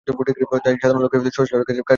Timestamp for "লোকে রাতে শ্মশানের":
1.01-1.65